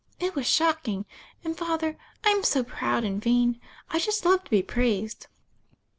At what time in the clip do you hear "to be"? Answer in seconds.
4.45-4.63